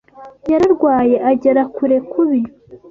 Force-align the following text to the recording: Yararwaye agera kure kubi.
Yararwaye 0.51 1.15
agera 1.31 1.61
kure 1.75 1.97
kubi. 2.11 2.41